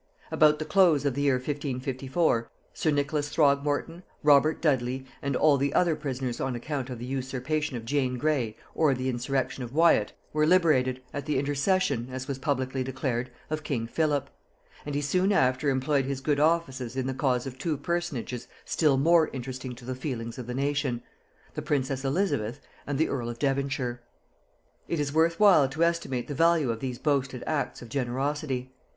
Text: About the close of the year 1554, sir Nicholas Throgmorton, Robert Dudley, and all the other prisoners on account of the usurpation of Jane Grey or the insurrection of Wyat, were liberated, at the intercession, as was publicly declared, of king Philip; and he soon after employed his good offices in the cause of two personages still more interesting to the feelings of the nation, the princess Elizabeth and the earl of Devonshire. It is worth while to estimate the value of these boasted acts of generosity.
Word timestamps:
About 0.31 0.57
the 0.57 0.65
close 0.65 1.05
of 1.05 1.13
the 1.13 1.21
year 1.21 1.35
1554, 1.35 2.49
sir 2.73 2.89
Nicholas 2.89 3.29
Throgmorton, 3.29 4.01
Robert 4.23 4.59
Dudley, 4.59 5.05
and 5.21 5.35
all 5.35 5.57
the 5.59 5.75
other 5.75 5.95
prisoners 5.95 6.41
on 6.41 6.55
account 6.55 6.89
of 6.89 6.97
the 6.97 7.05
usurpation 7.05 7.77
of 7.77 7.85
Jane 7.85 8.17
Grey 8.17 8.57
or 8.73 8.95
the 8.95 9.09
insurrection 9.09 9.63
of 9.63 9.73
Wyat, 9.75 10.11
were 10.33 10.47
liberated, 10.47 11.03
at 11.13 11.27
the 11.27 11.37
intercession, 11.37 12.07
as 12.11 12.27
was 12.27 12.39
publicly 12.39 12.83
declared, 12.83 13.29
of 13.51 13.61
king 13.61 13.85
Philip; 13.85 14.31
and 14.87 14.95
he 14.95 15.01
soon 15.01 15.31
after 15.31 15.69
employed 15.69 16.05
his 16.05 16.19
good 16.19 16.39
offices 16.39 16.95
in 16.97 17.05
the 17.05 17.13
cause 17.13 17.45
of 17.45 17.59
two 17.59 17.77
personages 17.77 18.47
still 18.65 18.97
more 18.97 19.27
interesting 19.31 19.75
to 19.75 19.85
the 19.85 19.93
feelings 19.93 20.39
of 20.39 20.47
the 20.47 20.55
nation, 20.55 21.03
the 21.53 21.61
princess 21.61 22.03
Elizabeth 22.03 22.59
and 22.87 22.97
the 22.97 23.07
earl 23.07 23.29
of 23.29 23.37
Devonshire. 23.37 24.01
It 24.87 24.99
is 24.99 25.13
worth 25.13 25.39
while 25.39 25.69
to 25.69 25.83
estimate 25.83 26.27
the 26.27 26.33
value 26.33 26.71
of 26.71 26.79
these 26.79 26.97
boasted 26.97 27.43
acts 27.45 27.83
of 27.83 27.89
generosity. 27.89 28.71